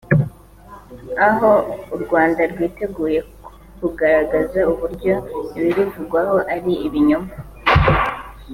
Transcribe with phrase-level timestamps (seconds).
[1.27, 1.51] aho
[1.95, 3.19] u Rwanda rwiteguye
[3.79, 5.13] kugaragaza uburyo
[5.57, 7.33] ibiruvugwaho ari “ibinyoma”